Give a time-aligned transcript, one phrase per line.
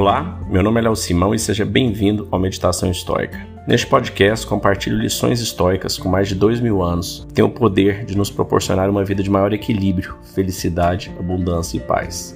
[0.00, 3.46] Olá, meu nome é Léo Simão e seja bem-vindo ao Meditação Histórica.
[3.68, 8.06] Neste podcast, compartilho lições históricas com mais de dois mil anos que têm o poder
[8.06, 12.34] de nos proporcionar uma vida de maior equilíbrio, felicidade, abundância e paz.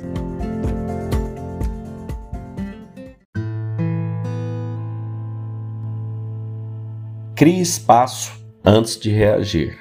[7.34, 8.30] Crie espaço
[8.62, 9.78] antes de reagir,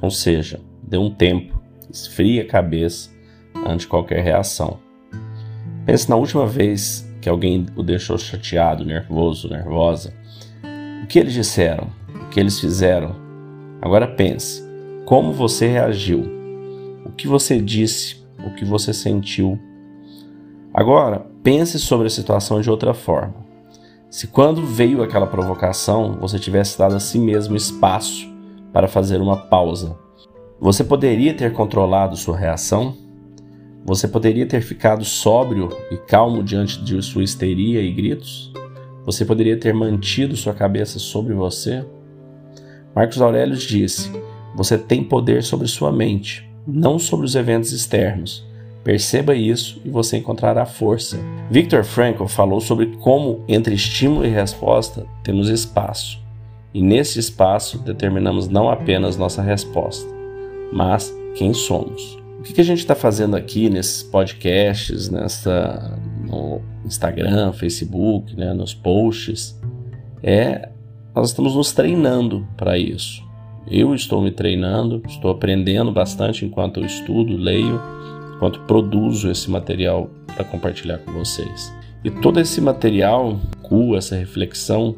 [0.00, 1.60] ou seja, dê um tempo,
[1.92, 3.10] esfrie a cabeça
[3.54, 4.82] antes de qualquer reação.
[5.86, 10.14] Pense na última vez que alguém o deixou chateado, nervoso, nervosa.
[11.02, 11.88] O que eles disseram?
[12.08, 13.14] O que eles fizeram?
[13.82, 14.62] Agora pense:
[15.04, 16.24] como você reagiu?
[17.04, 18.24] O que você disse?
[18.44, 19.58] O que você sentiu?
[20.72, 23.34] Agora, pense sobre a situação de outra forma.
[24.10, 28.26] Se quando veio aquela provocação, você tivesse dado a si mesmo espaço
[28.72, 29.96] para fazer uma pausa,
[30.58, 32.96] você poderia ter controlado sua reação?
[33.86, 38.50] Você poderia ter ficado sóbrio e calmo diante de sua histeria e gritos?
[39.04, 41.84] Você poderia ter mantido sua cabeça sobre você?
[42.94, 44.10] Marcos Aurélio disse:
[44.56, 48.42] Você tem poder sobre sua mente, não sobre os eventos externos.
[48.82, 51.18] Perceba isso e você encontrará força.
[51.50, 56.18] Viktor Frankl falou sobre como, entre estímulo e resposta, temos espaço.
[56.72, 60.08] E nesse espaço determinamos não apenas nossa resposta,
[60.72, 62.23] mas quem somos.
[62.44, 68.74] O que, a gente está fazendo aqui nesses podcasts, nessa, no Instagram, Facebook, né, nos
[68.74, 69.58] posts,
[70.22, 70.68] é
[71.14, 73.24] nós estamos nos treinando para isso.
[73.66, 77.80] Eu estou me treinando, estou aprendendo bastante enquanto eu estudo, leio,
[78.36, 81.72] enquanto produzo esse material para compartilhar com vocês.
[82.04, 84.94] E todo esse material, cu, essa reflexão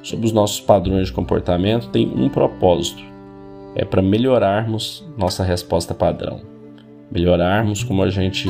[0.00, 3.02] sobre os nossos padrões de comportamento tem um propósito:
[3.74, 6.56] é para melhorarmos nossa resposta padrão
[7.10, 8.48] melhorarmos como a gente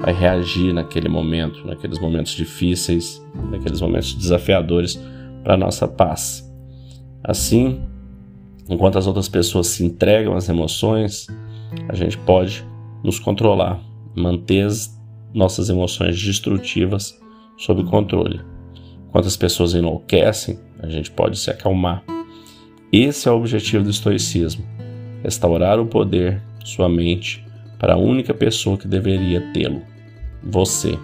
[0.00, 5.00] vai reagir naquele momento, naqueles momentos difíceis, naqueles momentos desafiadores
[5.42, 6.44] para nossa paz.
[7.22, 7.80] Assim,
[8.68, 11.26] enquanto as outras pessoas se entregam às emoções,
[11.88, 12.64] a gente pode
[13.02, 13.80] nos controlar,
[14.14, 14.94] manter as
[15.32, 17.18] nossas emoções destrutivas
[17.56, 18.40] sob controle.
[19.08, 22.04] Enquanto as pessoas enlouquecem, a gente pode se acalmar.
[22.92, 24.64] Esse é o objetivo do estoicismo:
[25.22, 27.43] restaurar o poder, sua mente
[27.84, 29.82] para a única pessoa que deveria tê-lo:
[30.42, 30.98] você.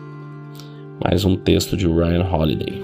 [1.04, 2.82] Mais um texto de Ryan Holiday.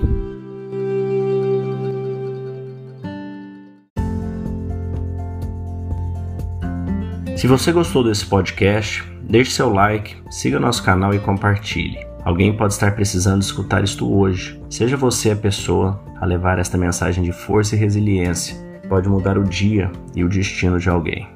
[7.39, 12.07] Se você gostou desse podcast, deixe seu like, siga nosso canal e compartilhe.
[12.23, 14.61] Alguém pode estar precisando escutar isto hoje.
[14.69, 18.59] Seja você a pessoa a levar esta mensagem de força e resiliência.
[18.91, 21.36] Pode mudar o dia e o destino de alguém.